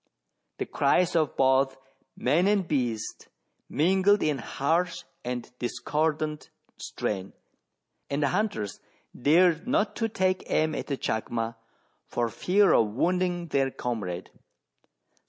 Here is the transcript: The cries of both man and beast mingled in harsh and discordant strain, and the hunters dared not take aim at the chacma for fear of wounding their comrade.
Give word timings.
The 0.57 0.65
cries 0.65 1.15
of 1.15 1.37
both 1.37 1.77
man 2.17 2.47
and 2.47 2.67
beast 2.67 3.27
mingled 3.69 4.23
in 4.23 4.39
harsh 4.39 5.03
and 5.23 5.47
discordant 5.59 6.49
strain, 6.75 7.33
and 8.09 8.23
the 8.23 8.29
hunters 8.29 8.79
dared 9.15 9.67
not 9.67 9.95
take 9.95 10.49
aim 10.49 10.73
at 10.73 10.87
the 10.87 10.97
chacma 10.97 11.55
for 12.07 12.29
fear 12.29 12.73
of 12.73 12.87
wounding 12.87 13.49
their 13.49 13.69
comrade. 13.69 14.31